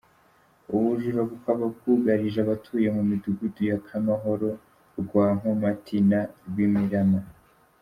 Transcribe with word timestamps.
Ubu 0.69 0.79
bujura 0.87 1.21
bukaba 1.29 1.63
bwugarije 1.75 2.37
abatuye 2.45 2.87
mu 2.95 3.01
midugudu 3.09 3.61
ya 3.71 3.77
Kamahoro, 3.85 4.49
Rwankomati 4.99 5.97
na 6.09 6.21
Rwimirama. 6.47 7.19